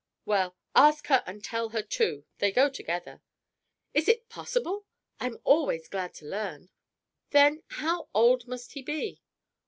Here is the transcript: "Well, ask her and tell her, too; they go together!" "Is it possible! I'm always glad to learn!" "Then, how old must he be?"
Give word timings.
"Well, 0.25 0.57
ask 0.75 1.05
her 1.09 1.21
and 1.27 1.43
tell 1.43 1.69
her, 1.69 1.83
too; 1.83 2.25
they 2.39 2.51
go 2.51 2.69
together!" 2.71 3.21
"Is 3.93 4.07
it 4.07 4.29
possible! 4.29 4.87
I'm 5.19 5.37
always 5.43 5.87
glad 5.87 6.15
to 6.15 6.25
learn!" 6.25 6.71
"Then, 7.29 7.61
how 7.67 8.09
old 8.15 8.47
must 8.47 8.71
he 8.73 8.81
be?" 8.81 9.21